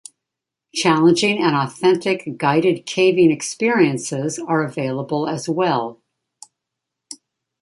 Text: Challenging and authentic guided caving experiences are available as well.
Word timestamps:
Challenging 0.73 1.37
and 1.43 1.55
authentic 1.55 2.27
guided 2.35 2.87
caving 2.87 3.29
experiences 3.29 4.39
are 4.39 4.63
available 4.63 5.27
as 5.29 5.47
well. 5.47 6.01